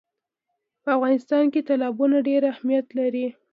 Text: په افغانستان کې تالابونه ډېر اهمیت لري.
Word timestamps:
په 0.83 0.89
افغانستان 0.97 1.45
کې 1.53 1.65
تالابونه 1.67 2.17
ډېر 2.27 2.41
اهمیت 2.53 2.87
لري. 2.99 3.25